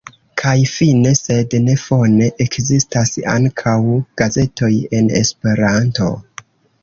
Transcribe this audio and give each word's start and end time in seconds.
Kaj 0.41 0.51
fine 0.69 1.09
sed 1.17 1.51
ne 1.65 1.75
fone: 1.81 2.29
ekzistas 2.45 3.13
ankaŭ 3.35 3.77
gazetoj 4.23 4.71
en 5.01 5.11
Esperanto. 5.23 6.11